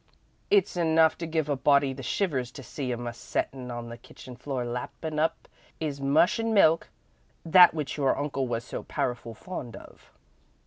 It's 0.49 0.75
enough 0.77 1.15
to 1.19 1.27
give 1.27 1.47
a 1.47 1.55
body 1.55 1.93
the 1.93 2.01
shivers 2.01 2.49
to 2.53 2.63
see 2.63 2.91
'im 2.91 3.05
a 3.05 3.13
settin' 3.13 3.69
on 3.69 3.89
the 3.89 3.99
kitchen 3.99 4.35
floor 4.35 4.65
lappin' 4.65 5.19
up 5.19 5.47
'is 5.79 6.01
mush 6.01 6.39
and 6.39 6.55
milk, 6.55 6.89
the 7.45 7.67
which 7.71 7.97
your 7.97 8.17
uncle 8.17 8.47
was 8.47 8.63
so 8.63 8.81
powerful 8.81 9.35
fond 9.35 9.75
of. 9.75 10.11